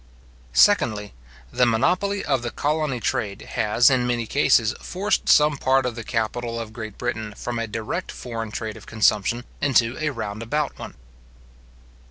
Secondly, 0.51 1.13
The 1.53 1.67
monopoly 1.67 2.25
of 2.25 2.41
the 2.41 2.49
colony 2.49 2.99
trade, 2.99 3.41
has, 3.53 3.91
in 3.91 4.07
many 4.07 4.25
cases, 4.25 4.73
forced 4.81 5.29
some 5.29 5.57
part 5.59 5.85
of 5.85 5.93
the 5.93 6.03
capital 6.03 6.59
of 6.59 6.73
Great 6.73 6.97
Britain 6.97 7.35
from 7.37 7.59
a 7.59 7.67
direct 7.67 8.11
foreign 8.11 8.49
trade 8.49 8.77
of 8.77 8.87
consumption, 8.87 9.43
into 9.61 9.95
a 9.99 10.09
round 10.09 10.41
about 10.41 10.79
one. 10.79 10.95